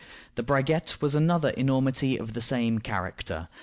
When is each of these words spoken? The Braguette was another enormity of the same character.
The 0.33 0.41
Braguette 0.41 0.99
was 0.99 1.13
another 1.13 1.49
enormity 1.49 2.17
of 2.17 2.33
the 2.33 2.41
same 2.41 2.79
character. 2.79 3.49